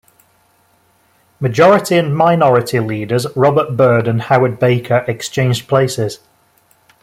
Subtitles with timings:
[1.39, 6.17] Majority and minority leaders Robert Byrd and Howard Baker exchanged places.